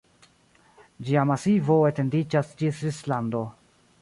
[1.09, 3.45] Ĝia masivo etendiĝas ĝis Svislando.